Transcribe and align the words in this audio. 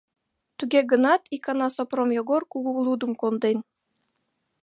Туге 0.57 0.81
гынат 0.91 1.21
икана 1.35 1.67
Сопром 1.75 2.09
Йогор 2.17 2.43
кугу 2.51 2.71
лудым 2.85 3.13
конден. 3.21 3.57